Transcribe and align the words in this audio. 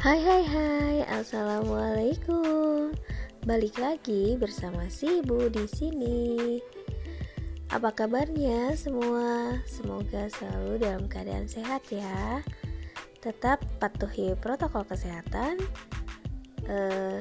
Hai 0.00 0.16
hai 0.16 0.44
hai, 0.48 0.96
assalamualaikum. 1.12 2.96
Balik 3.44 3.76
lagi 3.76 4.32
bersama 4.32 4.88
si 4.88 5.20
Ibu 5.20 5.52
di 5.52 5.68
sini. 5.68 6.56
Apa 7.68 7.92
kabarnya 7.92 8.72
semua? 8.80 9.60
Semoga 9.68 10.24
selalu 10.32 10.80
dalam 10.80 11.04
keadaan 11.04 11.44
sehat 11.52 11.84
ya. 11.92 12.40
Tetap 13.20 13.60
patuhi 13.76 14.32
protokol 14.40 14.88
kesehatan. 14.88 15.60
Uh, 16.64 17.20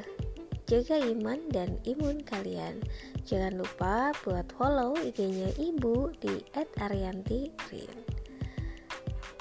jaga 0.64 1.04
iman 1.04 1.52
dan 1.52 1.76
imun 1.84 2.24
kalian. 2.24 2.80
Jangan 3.28 3.60
lupa 3.60 4.16
buat 4.24 4.48
follow 4.56 4.96
IG-nya 4.96 5.52
Ibu 5.60 6.16
di 6.24 6.48
@arianti_rin. 6.80 8.19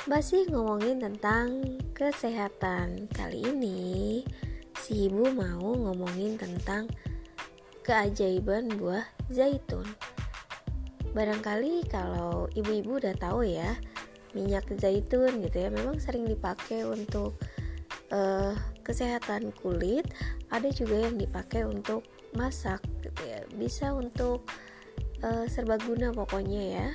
Masih 0.08 0.48
ngomongin 0.48 1.04
tentang 1.04 1.60
kesehatan. 1.92 3.12
Kali 3.12 3.44
ini 3.44 4.24
si 4.80 5.04
ibu 5.04 5.28
mau 5.36 5.76
ngomongin 5.76 6.40
tentang 6.40 6.88
keajaiban 7.84 8.72
buah 8.72 9.04
zaitun. 9.28 9.84
Barangkali 11.12 11.84
kalau 11.92 12.48
ibu-ibu 12.56 12.96
udah 12.96 13.12
tahu 13.20 13.52
ya, 13.52 13.76
minyak 14.32 14.72
zaitun 14.80 15.44
gitu 15.44 15.56
ya, 15.60 15.68
memang 15.68 16.00
sering 16.00 16.24
dipakai 16.24 16.88
untuk 16.88 17.36
uh, 18.08 18.56
kesehatan 18.80 19.52
kulit. 19.60 20.08
Ada 20.48 20.72
juga 20.72 21.04
yang 21.04 21.20
dipakai 21.20 21.68
untuk 21.68 22.08
masak 22.32 22.80
gitu 23.04 23.28
ya. 23.28 23.44
Bisa 23.52 23.92
untuk 23.92 24.48
uh, 25.20 25.44
serbaguna 25.52 26.16
pokoknya 26.16 26.62
ya, 26.80 26.88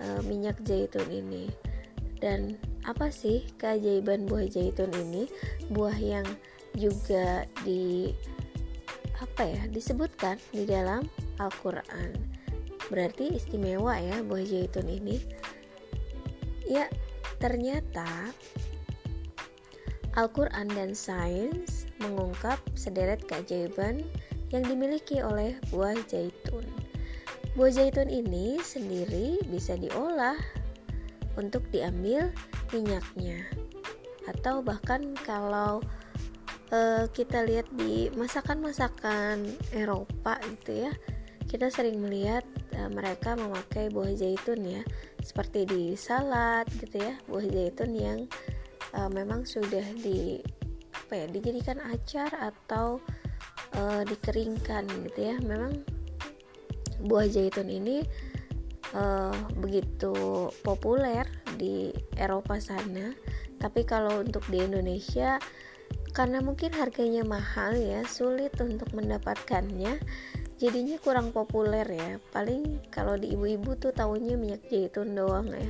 uh, 0.00 0.24
minyak 0.24 0.56
zaitun 0.64 1.12
ini 1.12 1.52
dan 2.24 2.56
apa 2.88 3.12
sih 3.12 3.44
keajaiban 3.60 4.24
buah 4.24 4.48
zaitun 4.48 4.88
ini? 4.96 5.28
Buah 5.68 5.92
yang 6.00 6.24
juga 6.72 7.44
di 7.60 8.16
apa 9.20 9.44
ya 9.44 9.62
disebutkan 9.68 10.40
di 10.48 10.64
dalam 10.64 11.04
Al-Quran. 11.36 12.16
Berarti 12.88 13.36
istimewa 13.36 14.00
ya 14.00 14.24
buah 14.24 14.40
zaitun 14.40 14.88
ini. 14.88 15.20
Ya 16.64 16.88
ternyata 17.44 18.32
Al-Quran 20.16 20.72
dan 20.72 20.96
sains 20.96 21.84
mengungkap 22.00 22.56
sederet 22.72 23.20
keajaiban 23.28 24.00
yang 24.48 24.64
dimiliki 24.64 25.20
oleh 25.20 25.60
buah 25.68 25.98
zaitun. 26.08 26.64
Buah 27.52 27.70
zaitun 27.70 28.08
ini 28.08 28.56
sendiri 28.64 29.44
bisa 29.52 29.76
diolah 29.76 30.63
untuk 31.38 31.66
diambil 31.70 32.30
minyaknya. 32.70 33.46
Atau 34.24 34.64
bahkan 34.64 35.14
kalau 35.22 35.84
uh, 36.72 37.04
kita 37.12 37.44
lihat 37.44 37.68
di 37.76 38.08
masakan-masakan 38.16 39.44
Eropa 39.74 40.40
gitu 40.48 40.88
ya 40.88 40.92
kita 41.54 41.70
sering 41.70 42.02
melihat 42.02 42.42
uh, 42.74 42.90
mereka 42.90 43.38
memakai 43.38 43.86
buah 43.86 44.10
zaitun 44.18 44.66
ya. 44.66 44.82
Seperti 45.22 45.62
di 45.62 45.82
salad 45.94 46.66
gitu 46.82 46.98
ya 46.98 47.14
buah 47.30 47.46
zaitun 47.46 47.94
yang 47.94 48.18
uh, 48.98 49.06
memang 49.06 49.46
sudah 49.46 49.86
di 50.02 50.42
apa 50.90 51.14
ya 51.14 51.26
dijadikan 51.30 51.78
acar 51.94 52.26
atau 52.34 52.98
uh, 53.78 54.02
dikeringkan 54.02 54.82
gitu 55.06 55.20
ya. 55.30 55.38
Memang 55.46 55.78
buah 57.06 57.30
zaitun 57.30 57.70
ini 57.70 58.02
uh, 58.94 59.34
begitu 59.58 60.14
populer 60.62 61.26
di 61.58 61.92
Eropa 62.16 62.58
sana 62.62 63.12
tapi 63.60 63.84
kalau 63.84 64.22
untuk 64.22 64.46
di 64.48 64.62
Indonesia 64.62 65.38
karena 66.14 66.38
mungkin 66.38 66.70
harganya 66.78 67.26
mahal 67.26 67.74
ya 67.74 68.06
sulit 68.06 68.54
untuk 68.62 68.94
mendapatkannya 68.94 69.98
jadinya 70.54 70.96
kurang 71.02 71.34
populer 71.34 71.84
ya. 71.84 72.22
Paling 72.30 72.86
kalau 72.94 73.18
di 73.18 73.34
ibu-ibu 73.34 73.74
tuh 73.74 73.90
tahunya 73.90 74.38
minyak 74.38 74.62
zaitun 74.70 75.18
doang 75.18 75.50
ya 75.50 75.66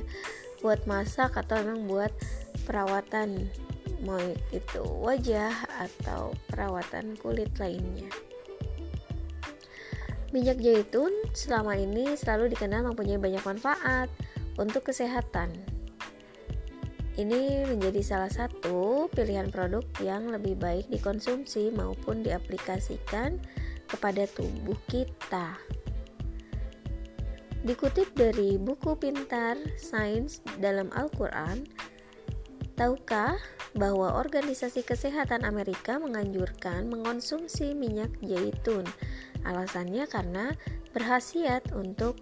buat 0.63 0.85
masak 0.89 1.37
atau 1.37 1.61
memang 1.61 1.85
buat 1.85 2.13
perawatan 2.65 3.49
mau 4.01 4.17
itu 4.49 4.81
wajah 4.81 5.53
atau 5.77 6.33
perawatan 6.49 7.13
kulit 7.21 7.53
lainnya 7.61 8.09
Minyak 10.35 10.59
zaitun 10.59 11.15
selama 11.31 11.79
ini 11.79 12.11
selalu 12.19 12.51
dikenal 12.51 12.83
mempunyai 12.91 13.15
banyak 13.15 13.39
manfaat 13.47 14.11
untuk 14.59 14.91
kesehatan. 14.91 15.47
Ini 17.15 17.63
menjadi 17.71 18.03
salah 18.03 18.27
satu 18.27 19.07
pilihan 19.15 19.47
produk 19.47 19.87
yang 20.03 20.27
lebih 20.27 20.59
baik 20.59 20.91
dikonsumsi 20.91 21.71
maupun 21.71 22.19
diaplikasikan 22.19 23.39
kepada 23.87 24.27
tubuh 24.35 24.75
kita. 24.91 25.55
Dikutip 27.63 28.11
dari 28.19 28.59
buku 28.59 28.91
pintar 28.99 29.55
sains 29.79 30.43
dalam 30.59 30.91
Al-Quran, 30.91 31.63
tahukah 32.75 33.39
bahwa 33.79 34.19
Organisasi 34.19 34.83
Kesehatan 34.83 35.47
Amerika 35.47 35.95
menganjurkan 35.95 36.91
mengonsumsi 36.91 37.71
minyak 37.71 38.11
zaitun 38.19 38.83
Alasannya 39.45 40.09
karena 40.09 40.51
berhasiat 40.91 41.71
untuk 41.77 42.17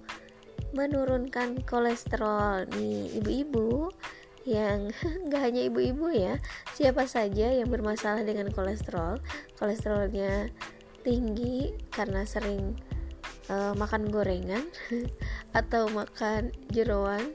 menurunkan 0.76 1.64
kolesterol. 1.64 2.68
Nih 2.76 3.18
ibu-ibu 3.18 3.90
yang 4.44 4.92
nggak 5.26 5.42
hanya 5.42 5.62
ibu-ibu 5.72 6.12
ya 6.12 6.36
siapa 6.76 7.08
saja 7.08 7.50
yang 7.50 7.72
bermasalah 7.72 8.22
dengan 8.28 8.52
kolesterol. 8.52 9.24
Kolesterolnya 9.56 10.52
tinggi 11.04 11.76
karena 11.92 12.24
sering 12.28 12.76
uh, 13.52 13.76
makan 13.76 14.08
gorengan 14.08 14.64
atau 15.60 15.92
makan 15.92 16.52
jeroan 16.72 17.32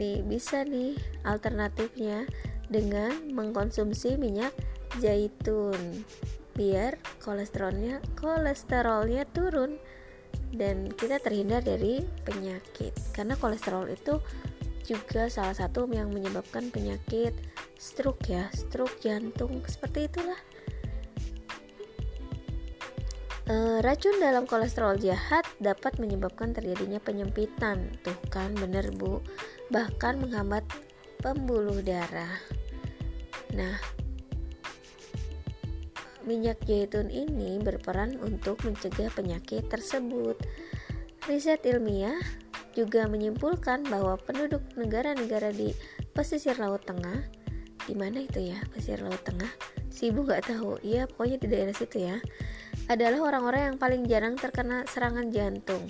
nih 0.00 0.24
bisa 0.24 0.64
nih 0.64 0.96
alternatifnya 1.28 2.24
dengan 2.72 3.12
mengkonsumsi 3.36 4.16
minyak 4.16 4.54
zaitun 4.96 6.04
biar 6.54 6.98
kolesterolnya 7.22 8.02
kolesterolnya 8.18 9.26
turun. 9.30 9.80
Dan 10.50 10.90
kita 10.90 11.22
terhindar 11.22 11.62
dari 11.62 12.02
penyakit. 12.26 12.94
Karena 13.14 13.38
kolesterol 13.38 13.86
itu 13.90 14.18
juga 14.82 15.30
salah 15.30 15.54
satu 15.54 15.86
yang 15.86 16.10
menyebabkan 16.10 16.74
penyakit 16.74 17.30
stroke 17.78 18.26
ya. 18.26 18.50
Stroke 18.50 18.98
jantung 18.98 19.62
seperti 19.70 20.10
itulah. 20.10 20.38
E, 23.46 23.54
racun 23.82 24.18
dalam 24.18 24.46
kolesterol 24.46 24.98
jahat 24.98 25.46
dapat 25.62 26.02
menyebabkan 26.02 26.50
terjadinya 26.50 26.98
penyempitan. 26.98 27.94
Tuh 28.02 28.18
kan 28.30 28.50
bener 28.58 28.90
bu. 28.90 29.22
Bahkan 29.70 30.26
menghambat 30.26 30.66
pembuluh 31.22 31.78
darah. 31.84 32.42
Nah 33.54 33.78
Minyak 36.28 36.64
zaitun 36.68 37.08
ini 37.08 37.56
berperan 37.60 38.20
untuk 38.20 38.60
mencegah 38.66 39.08
penyakit 39.12 39.66
tersebut. 39.72 40.36
Riset 41.24 41.64
ilmiah 41.64 42.20
juga 42.76 43.08
menyimpulkan 43.08 43.84
bahwa 43.88 44.20
penduduk 44.20 44.60
negara-negara 44.76 45.52
di 45.52 45.72
pesisir 46.12 46.56
Laut 46.60 46.84
Tengah, 46.84 47.24
di 47.88 47.94
mana 47.96 48.24
itu 48.24 48.40
ya 48.40 48.60
pesisir 48.72 49.00
Laut 49.00 49.20
Tengah? 49.24 49.48
Si 49.90 50.08
ibu 50.08 50.22
nggak 50.22 50.52
tahu. 50.54 50.78
Iya, 50.80 51.10
pokoknya 51.10 51.36
di 51.40 51.48
daerah 51.50 51.74
situ 51.74 52.04
ya. 52.04 52.16
Adalah 52.86 53.20
orang-orang 53.26 53.62
yang 53.74 53.76
paling 53.76 54.02
jarang 54.06 54.34
terkena 54.38 54.86
serangan 54.86 55.28
jantung. 55.34 55.82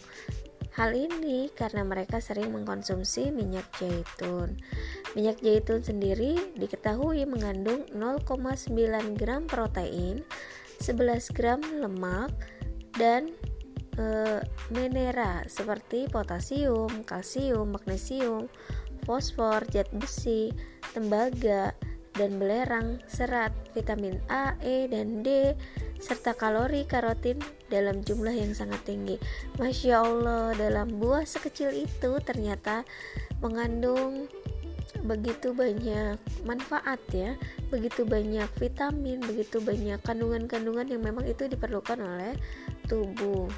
Hal 0.81 0.97
ini 0.97 1.53
karena 1.53 1.85
mereka 1.85 2.25
sering 2.25 2.57
mengkonsumsi 2.57 3.29
minyak 3.29 3.69
zaitun. 3.77 4.57
Minyak 5.13 5.45
zaitun 5.45 5.85
sendiri 5.85 6.57
diketahui 6.57 7.29
mengandung 7.29 7.85
0,9 7.93 8.73
gram 9.13 9.45
protein, 9.45 10.25
11 10.81 11.37
gram 11.37 11.61
lemak, 11.61 12.33
dan 12.97 13.29
e, 14.01 14.41
seperti 15.53 16.09
potasium, 16.09 17.05
kalsium, 17.05 17.77
magnesium, 17.77 18.49
fosfor, 19.05 19.61
zat 19.69 19.93
besi, 19.93 20.49
tembaga, 20.97 21.77
dan 22.17 22.41
belerang, 22.41 23.05
serat, 23.05 23.53
vitamin 23.77 24.17
A, 24.33 24.57
E, 24.65 24.89
dan 24.89 25.21
D, 25.21 25.53
serta 26.01 26.35
kalori 26.35 26.89
karotin 26.89 27.39
dalam 27.69 28.01
jumlah 28.01 28.33
yang 28.33 28.57
sangat 28.57 28.83
tinggi. 28.83 29.17
Masya 29.61 30.03
Allah, 30.03 30.57
dalam 30.57 30.97
buah 30.97 31.23
sekecil 31.23 31.87
itu 31.87 32.11
ternyata 32.25 32.83
mengandung 33.45 34.29
begitu 35.01 35.57
banyak 35.57 36.19
manfaat 36.45 37.01
ya 37.15 37.39
begitu 37.73 38.05
banyak 38.05 38.51
vitamin 38.59 39.23
begitu 39.23 39.63
banyak 39.63 39.97
kandungan-kandungan 40.03 40.93
yang 40.93 41.01
memang 41.01 41.25
itu 41.25 41.47
diperlukan 41.47 41.97
oleh 41.97 42.35
tubuh 42.91 43.49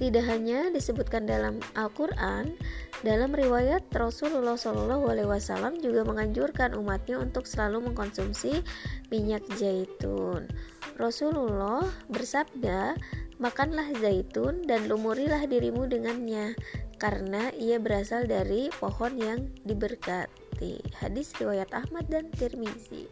Tidak 0.00 0.24
hanya 0.24 0.72
disebutkan 0.72 1.28
dalam 1.28 1.60
Al-Quran, 1.76 2.56
dalam 3.04 3.36
riwayat 3.36 3.84
Rasulullah 3.92 4.56
SAW 4.56 5.76
juga 5.76 6.08
menganjurkan 6.08 6.72
umatnya 6.72 7.20
untuk 7.20 7.44
selalu 7.44 7.92
mengkonsumsi 7.92 8.64
minyak 9.12 9.44
zaitun. 9.60 10.48
Rasulullah 10.96 11.84
bersabda, 12.08 12.96
"Makanlah 13.44 13.92
zaitun 14.00 14.64
dan 14.64 14.88
lumurilah 14.88 15.44
dirimu 15.44 15.84
dengannya, 15.84 16.56
karena 16.96 17.52
ia 17.52 17.76
berasal 17.76 18.24
dari 18.24 18.72
pohon 18.80 19.20
yang 19.20 19.52
diberkati." 19.68 20.80
Hadis 20.96 21.36
riwayat 21.36 21.76
Ahmad 21.76 22.08
dan 22.08 22.32
Tirmizi. 22.32 23.04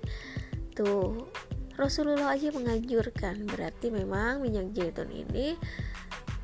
Tuh, 0.72 1.28
Rasulullah 1.76 2.32
aja 2.32 2.48
menganjurkan, 2.48 3.44
berarti 3.44 3.92
memang 3.92 4.40
minyak 4.40 4.72
zaitun 4.72 5.12
ini 5.12 5.52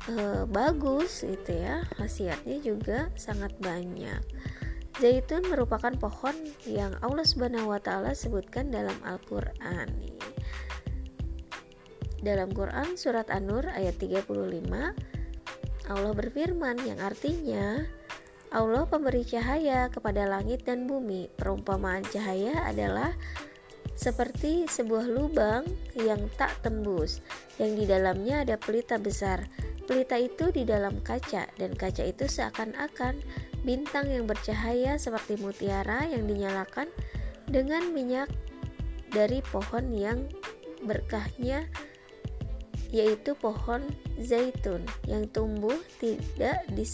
e, 0.09 0.45
bagus 0.49 1.25
gitu 1.25 1.51
ya. 1.53 1.85
Khasiatnya 1.97 2.57
juga 2.61 3.09
sangat 3.17 3.53
banyak. 3.61 4.21
Zaitun 4.95 5.51
merupakan 5.51 5.91
pohon 5.99 6.35
yang 6.63 6.95
Allah 7.03 7.27
Subhanahu 7.27 7.75
wa 7.75 7.81
taala 7.83 8.15
sebutkan 8.15 8.71
dalam 8.71 8.95
Al-Qur'an. 9.03 9.91
Dalam 12.23 12.49
Quran 12.55 12.97
surat 12.97 13.29
An-Nur 13.29 13.69
ayat 13.69 14.01
35 14.01 14.25
Allah 15.85 16.13
berfirman 16.17 16.81
yang 16.81 16.97
artinya 16.97 17.85
Allah 18.49 18.87
pemberi 18.87 19.21
cahaya 19.27 19.91
kepada 19.91 20.25
langit 20.25 20.65
dan 20.65 20.87
bumi. 20.87 21.29
Perumpamaan 21.35 22.01
cahaya 22.07 22.65
adalah 22.65 23.13
seperti 23.95 24.67
sebuah 24.67 25.07
lubang 25.07 25.63
yang 25.95 26.27
tak 26.35 26.51
tembus 26.61 27.23
yang 27.57 27.73
di 27.79 27.87
dalamnya 27.87 28.43
ada 28.43 28.59
pelita 28.59 28.99
besar 28.99 29.47
Pelita 29.85 30.17
itu 30.17 30.49
di 30.49 30.65
dalam 30.65 30.97
kaca, 31.05 31.45
dan 31.61 31.77
kaca 31.77 32.01
itu 32.01 32.25
seakan-akan 32.25 33.21
bintang 33.61 34.09
yang 34.09 34.25
bercahaya 34.25 34.97
seperti 34.97 35.37
mutiara 35.37 36.09
yang 36.09 36.25
dinyalakan 36.25 36.89
dengan 37.45 37.93
minyak 37.93 38.25
dari 39.13 39.45
pohon 39.53 39.93
yang 39.93 40.25
berkahnya 40.81 41.69
yaitu 42.89 43.37
pohon 43.37 43.85
zaitun 44.21 44.81
yang 45.05 45.25
tumbuh 45.29 45.77
tidak 46.01 46.65
di 46.73 46.85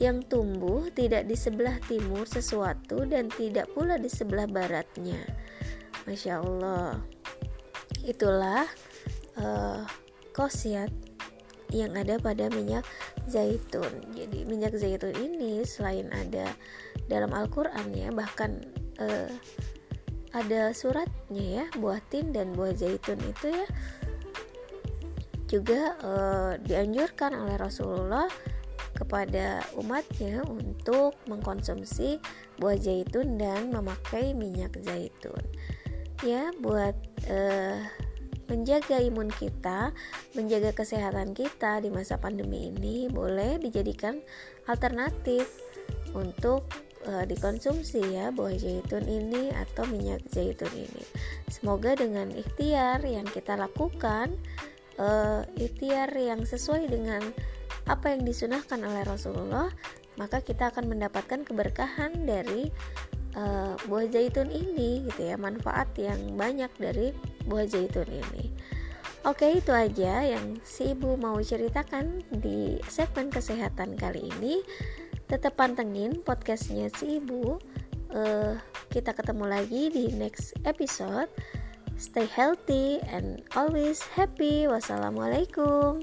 yang 0.00 0.20
tumbuh 0.28 0.88
tidak 0.92 1.24
di 1.24 1.36
sebelah 1.36 1.76
timur 1.88 2.28
sesuatu 2.28 3.04
dan 3.08 3.32
tidak 3.32 3.68
pula 3.72 3.96
di 3.96 4.12
sebelah 4.12 4.48
baratnya. 4.48 5.20
Masya 6.10 6.42
Allah. 6.42 6.98
Itulah 8.02 8.66
uh, 9.38 9.86
khosiat 10.34 10.90
yang 11.70 11.94
ada 11.94 12.18
pada 12.18 12.50
minyak 12.50 12.82
zaitun. 13.30 14.02
Jadi 14.10 14.42
minyak 14.42 14.74
zaitun 14.74 15.14
ini 15.14 15.62
selain 15.62 16.10
ada 16.10 16.50
dalam 17.06 17.30
Al-Qur'an 17.30 17.94
ya, 17.94 18.10
bahkan 18.10 18.58
uh, 18.98 19.30
ada 20.34 20.74
suratnya 20.74 21.62
ya, 21.62 21.64
buah 21.78 22.02
tin 22.10 22.34
dan 22.34 22.58
buah 22.58 22.74
zaitun 22.74 23.22
itu 23.22 23.54
ya 23.54 23.66
juga 25.50 25.98
uh, 26.06 26.52
dianjurkan 26.62 27.34
oleh 27.34 27.58
Rasulullah 27.58 28.30
kepada 28.94 29.66
umatnya 29.74 30.46
untuk 30.46 31.18
mengkonsumsi 31.26 32.22
buah 32.62 32.78
zaitun 32.78 33.34
dan 33.34 33.74
memakai 33.74 34.30
minyak 34.30 34.78
zaitun. 34.78 35.42
Ya, 36.20 36.52
buat 36.60 36.92
uh, 37.32 37.80
menjaga 38.44 39.00
imun 39.00 39.32
kita, 39.32 39.96
menjaga 40.36 40.76
kesehatan 40.76 41.32
kita 41.32 41.80
di 41.80 41.88
masa 41.88 42.20
pandemi 42.20 42.68
ini 42.68 43.08
boleh 43.08 43.56
dijadikan 43.56 44.20
alternatif 44.68 45.48
untuk 46.12 46.68
uh, 47.08 47.24
dikonsumsi 47.24 48.20
ya 48.20 48.28
buah 48.36 48.52
zaitun 48.52 49.08
ini 49.08 49.48
atau 49.48 49.88
minyak 49.88 50.20
zaitun 50.28 50.68
ini. 50.76 51.04
Semoga 51.48 51.96
dengan 51.96 52.28
ikhtiar 52.36 53.00
yang 53.00 53.24
kita 53.24 53.56
lakukan, 53.56 54.36
uh, 55.00 55.48
ikhtiar 55.56 56.12
yang 56.20 56.44
sesuai 56.44 56.84
dengan 56.92 57.24
apa 57.88 58.12
yang 58.12 58.28
disunahkan 58.28 58.76
oleh 58.84 59.08
Rasulullah, 59.08 59.72
maka 60.20 60.44
kita 60.44 60.68
akan 60.68 60.84
mendapatkan 60.84 61.48
keberkahan 61.48 62.28
dari 62.28 62.68
uh, 63.36 63.74
buah 63.86 64.06
zaitun 64.10 64.48
ini 64.50 65.06
gitu 65.10 65.30
ya 65.30 65.36
manfaat 65.36 65.90
yang 65.98 66.38
banyak 66.38 66.70
dari 66.78 67.14
buah 67.46 67.66
zaitun 67.66 68.08
ini. 68.08 68.50
Oke 69.28 69.60
itu 69.60 69.68
aja 69.68 70.24
yang 70.24 70.56
si 70.64 70.96
ibu 70.96 71.20
mau 71.20 71.36
ceritakan 71.44 72.24
di 72.40 72.80
segmen 72.88 73.28
kesehatan 73.28 74.00
kali 74.00 74.32
ini. 74.38 74.64
Tetap 75.28 75.60
pantengin 75.60 76.24
podcastnya 76.24 76.88
si 76.96 77.20
ibu. 77.20 77.60
Uh, 78.10 78.56
Kita 78.90 79.14
ketemu 79.14 79.46
lagi 79.46 79.86
di 79.92 80.10
next 80.16 80.56
episode. 80.66 81.30
Stay 82.00 82.26
healthy 82.26 82.98
and 83.12 83.44
always 83.54 84.02
happy. 84.16 84.66
Wassalamualaikum 84.66 86.02